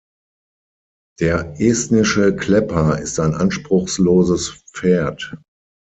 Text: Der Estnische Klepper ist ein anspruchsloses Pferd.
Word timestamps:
Der 1.19 1.61
Estnische 1.61 2.35
Klepper 2.35 2.97
ist 2.97 3.19
ein 3.19 3.35
anspruchsloses 3.35 4.63
Pferd. 4.73 5.37